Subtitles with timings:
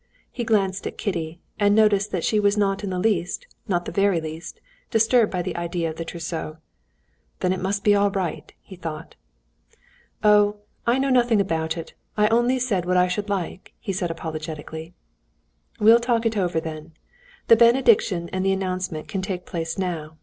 [0.31, 3.93] He glanced at Kitty, and noticed that she was not in the least, not in
[3.93, 6.57] the very least, disturbed by the idea of the trousseau.
[7.41, 9.13] "Then it must be all right," he thought.
[10.23, 10.55] "Oh,
[10.87, 14.95] I know nothing about it; I only said what I should like," he said apologetically.
[15.79, 16.93] "We'll talk it over, then.
[17.47, 20.17] The benediction and announcement can take place now.